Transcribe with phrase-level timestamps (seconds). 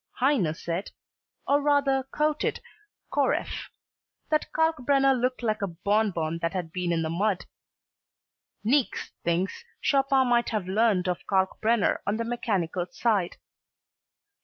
[0.19, 0.89] Heine said
[1.47, 2.59] or rather quoted
[3.11, 3.69] Koreff
[4.31, 7.45] that Kalkbrenner looked like a bonbon that had been in the mud.
[8.63, 13.37] Niecks thinks Chopin might have learned of Kalkbrenner on the mechanical side.